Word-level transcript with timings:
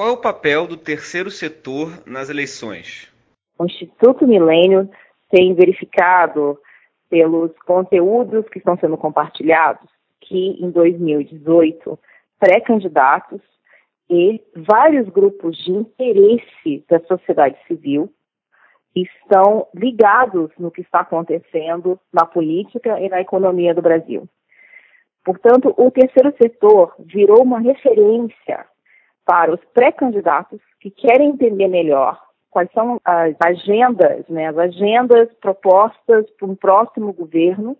Qual 0.00 0.08
é 0.08 0.12
o 0.12 0.16
papel 0.16 0.66
do 0.66 0.78
terceiro 0.78 1.30
setor 1.30 2.02
nas 2.06 2.30
eleições? 2.30 3.12
O 3.58 3.66
Instituto 3.66 4.26
Milênio 4.26 4.88
tem 5.28 5.52
verificado 5.52 6.58
pelos 7.10 7.52
conteúdos 7.66 8.48
que 8.48 8.56
estão 8.56 8.78
sendo 8.78 8.96
compartilhados 8.96 9.86
que 10.22 10.56
em 10.58 10.70
2018 10.70 11.98
pré-candidatos 12.38 13.42
e 14.08 14.42
vários 14.56 15.06
grupos 15.10 15.58
de 15.58 15.70
interesse 15.70 16.82
da 16.88 17.00
sociedade 17.00 17.58
civil 17.66 18.10
estão 18.96 19.66
ligados 19.74 20.50
no 20.58 20.70
que 20.70 20.80
está 20.80 21.00
acontecendo 21.00 22.00
na 22.10 22.24
política 22.24 22.98
e 22.98 23.10
na 23.10 23.20
economia 23.20 23.74
do 23.74 23.82
Brasil. 23.82 24.26
Portanto, 25.22 25.74
o 25.76 25.90
terceiro 25.90 26.34
setor 26.40 26.94
virou 26.98 27.42
uma 27.42 27.60
referência 27.60 28.64
para 29.30 29.54
os 29.54 29.60
pré-candidatos 29.72 30.60
que 30.80 30.90
querem 30.90 31.28
entender 31.28 31.68
melhor 31.68 32.20
quais 32.50 32.68
são 32.72 33.00
as 33.04 33.36
agendas, 33.40 34.26
né, 34.28 34.48
as 34.48 34.58
agendas 34.58 35.28
propostas 35.40 36.28
para 36.30 36.48
um 36.48 36.56
próximo 36.56 37.12
governo 37.12 37.76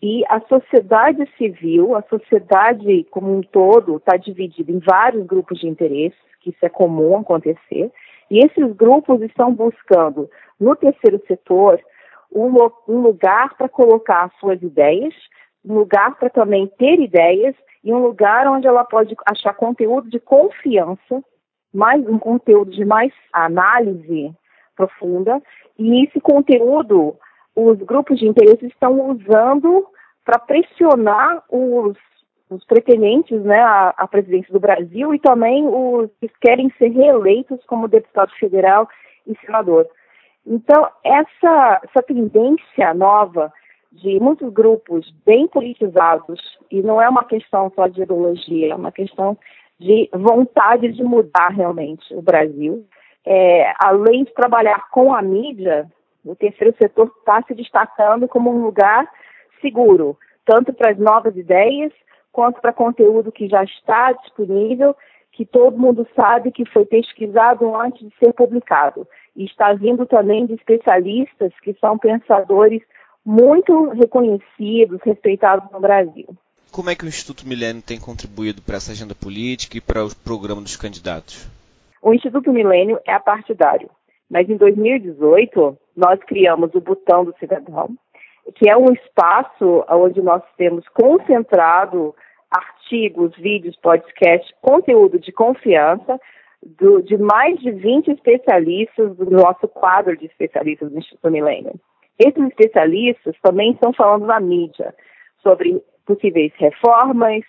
e 0.00 0.24
a 0.30 0.40
sociedade 0.40 1.28
civil, 1.36 1.94
a 1.94 2.00
sociedade 2.04 3.04
como 3.10 3.36
um 3.36 3.42
todo, 3.42 3.98
está 3.98 4.16
dividida 4.16 4.72
em 4.72 4.78
vários 4.78 5.26
grupos 5.26 5.60
de 5.60 5.68
interesse, 5.68 6.16
que 6.40 6.48
isso 6.48 6.64
é 6.64 6.70
comum 6.70 7.18
acontecer, 7.18 7.92
e 8.30 8.38
esses 8.38 8.74
grupos 8.74 9.20
estão 9.20 9.52
buscando, 9.52 10.30
no 10.58 10.74
terceiro 10.74 11.20
setor, 11.28 11.78
um, 12.34 12.48
lugar 12.88 13.58
para 13.58 13.68
colocar 13.68 14.32
suas 14.40 14.62
ideias, 14.62 15.12
lugar 15.64 16.16
para 16.16 16.30
também 16.30 16.66
ter 16.66 17.00
ideias 17.00 17.54
e 17.84 17.92
um 17.92 17.98
lugar 17.98 18.46
onde 18.46 18.66
ela 18.66 18.84
pode 18.84 19.16
achar 19.26 19.54
conteúdo 19.54 20.08
de 20.08 20.18
confiança, 20.20 21.22
mais 21.72 22.06
um 22.06 22.18
conteúdo 22.18 22.70
de 22.70 22.84
mais 22.84 23.12
análise 23.32 24.32
profunda, 24.76 25.40
e 25.78 26.04
esse 26.04 26.20
conteúdo 26.20 27.16
os 27.54 27.78
grupos 27.78 28.18
de 28.18 28.26
interesse 28.26 28.66
estão 28.66 29.10
usando 29.10 29.86
para 30.24 30.38
pressionar 30.38 31.42
os, 31.50 31.96
os 32.48 32.64
pretendentes 32.64 33.42
né, 33.42 33.60
à, 33.60 33.94
à, 33.96 34.08
presidência 34.08 34.52
do 34.52 34.60
Brasil 34.60 35.14
e 35.14 35.18
também 35.18 35.66
os 35.66 36.10
que 36.20 36.28
querem 36.40 36.72
ser 36.78 36.88
reeleitos 36.88 37.62
como 37.66 37.88
deputado 37.88 38.32
federal 38.38 38.88
e 39.26 39.36
senador. 39.44 39.86
Então, 40.46 40.88
essa, 41.04 41.80
essa 41.84 42.02
tendência 42.02 42.94
nova 42.94 43.52
de 43.92 44.18
muitos 44.18 44.52
grupos 44.52 45.12
bem 45.24 45.46
politizados, 45.46 46.40
e 46.70 46.82
não 46.82 47.00
é 47.00 47.08
uma 47.08 47.24
questão 47.24 47.70
só 47.74 47.86
de 47.86 48.02
ideologia, 48.02 48.72
é 48.72 48.74
uma 48.74 48.90
questão 48.92 49.36
de 49.78 50.08
vontade 50.12 50.92
de 50.92 51.02
mudar 51.02 51.48
realmente 51.48 52.14
o 52.14 52.22
Brasil, 52.22 52.86
é, 53.24 53.72
além 53.78 54.24
de 54.24 54.32
trabalhar 54.32 54.88
com 54.90 55.14
a 55.14 55.22
mídia, 55.22 55.90
o 56.24 56.34
terceiro 56.34 56.74
setor 56.80 57.12
está 57.18 57.42
se 57.42 57.54
destacando 57.54 58.28
como 58.28 58.50
um 58.50 58.62
lugar 58.62 59.08
seguro, 59.60 60.16
tanto 60.44 60.72
para 60.72 60.90
as 60.90 60.98
novas 60.98 61.36
ideias, 61.36 61.92
quanto 62.32 62.60
para 62.60 62.72
conteúdo 62.72 63.30
que 63.30 63.48
já 63.48 63.62
está 63.62 64.12
disponível, 64.12 64.96
que 65.32 65.44
todo 65.46 65.78
mundo 65.78 66.06
sabe 66.14 66.50
que 66.50 66.64
foi 66.66 66.84
pesquisado 66.84 67.74
antes 67.76 68.06
de 68.06 68.14
ser 68.16 68.32
publicado. 68.32 69.06
E 69.34 69.44
está 69.44 69.72
vindo 69.72 70.04
também 70.06 70.46
de 70.46 70.54
especialistas 70.54 71.52
que 71.62 71.74
são 71.80 71.96
pensadores 71.98 72.82
muito 73.24 73.88
reconhecidos, 73.90 75.00
respeitados 75.04 75.70
no 75.70 75.80
Brasil. 75.80 76.26
Como 76.70 76.90
é 76.90 76.94
que 76.94 77.04
o 77.04 77.08
Instituto 77.08 77.46
Milênio 77.46 77.82
tem 77.82 78.00
contribuído 78.00 78.62
para 78.62 78.76
essa 78.76 78.92
agenda 78.92 79.14
política 79.14 79.76
e 79.76 79.80
para 79.80 80.04
o 80.04 80.16
programa 80.16 80.60
dos 80.60 80.76
candidatos? 80.76 81.48
O 82.00 82.12
Instituto 82.12 82.50
Milênio 82.52 82.98
é 83.06 83.12
apartidário, 83.12 83.90
mas 84.28 84.48
em 84.48 84.56
2018 84.56 85.78
nós 85.96 86.18
criamos 86.24 86.74
o 86.74 86.80
Botão 86.80 87.24
do 87.24 87.34
Cidadão, 87.38 87.94
que 88.56 88.68
é 88.68 88.76
um 88.76 88.92
espaço 88.92 89.84
onde 89.88 90.20
nós 90.20 90.42
temos 90.56 90.88
concentrado 90.88 92.14
artigos, 92.50 93.36
vídeos, 93.36 93.76
podcasts, 93.76 94.50
conteúdo 94.60 95.18
de 95.18 95.30
confiança 95.30 96.18
do, 96.62 97.02
de 97.02 97.16
mais 97.16 97.58
de 97.60 97.70
20 97.70 98.10
especialistas 98.10 99.16
do 99.16 99.30
nosso 99.30 99.68
quadro 99.68 100.16
de 100.16 100.26
especialistas 100.26 100.90
do 100.90 100.98
Instituto 100.98 101.30
Milênio. 101.30 101.78
Esses 102.18 102.44
especialistas 102.48 103.36
também 103.42 103.72
estão 103.72 103.92
falando 103.92 104.26
na 104.26 104.40
mídia 104.40 104.94
sobre 105.42 105.82
possíveis 106.06 106.52
reformas, 106.56 107.42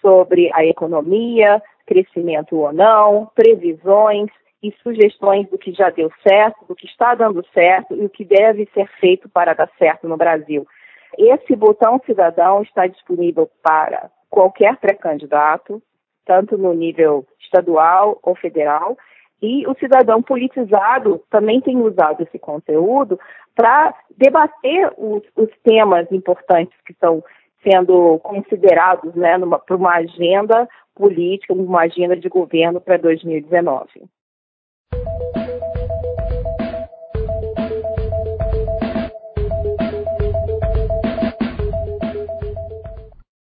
sobre 0.00 0.50
a 0.52 0.64
economia, 0.64 1.62
crescimento 1.86 2.56
ou 2.56 2.72
não, 2.72 3.30
previsões, 3.34 4.30
e 4.62 4.72
sugestões 4.82 5.48
do 5.50 5.58
que 5.58 5.72
já 5.72 5.90
deu 5.90 6.10
certo, 6.26 6.64
do 6.66 6.74
que 6.74 6.86
está 6.86 7.14
dando 7.14 7.44
certo 7.52 7.94
e 7.94 8.04
o 8.04 8.08
que 8.08 8.24
deve 8.24 8.68
ser 8.72 8.86
feito 9.00 9.28
para 9.28 9.54
dar 9.54 9.68
certo 9.76 10.08
no 10.08 10.16
Brasil. 10.16 10.66
Esse 11.18 11.56
botão 11.56 12.00
cidadão 12.06 12.62
está 12.62 12.86
disponível 12.86 13.50
para 13.62 14.08
qualquer 14.30 14.76
pré-candidato, 14.76 15.82
tanto 16.24 16.56
no 16.56 16.72
nível 16.72 17.26
estadual 17.40 18.18
ou 18.22 18.36
federal, 18.36 18.96
e 19.42 19.66
o 19.66 19.74
cidadão 19.74 20.22
politizado 20.22 21.20
também 21.28 21.60
tem 21.60 21.76
usado 21.78 22.22
esse 22.22 22.38
conteúdo 22.38 23.18
para 23.56 23.92
debater 24.16 24.92
os, 24.96 25.22
os, 25.36 25.50
temas 25.64 26.10
importantes 26.12 26.78
que 26.86 26.92
estão 26.92 27.22
sendo 27.62 28.18
considerados 28.20 29.14
né, 29.14 29.36
para 29.66 29.76
uma 29.76 29.96
agenda 29.96 30.68
política, 30.94 31.52
uma 31.52 31.82
agenda 31.82 32.16
de 32.16 32.28
governo 32.28 32.80
para 32.80 32.96
2019. 32.96 33.88